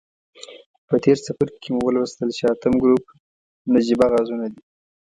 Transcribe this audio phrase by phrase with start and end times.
[0.87, 3.05] په تیر څپرکي کې مو ولوستل چې اتم ګروپ
[3.73, 4.61] نجیبه غازونه دي.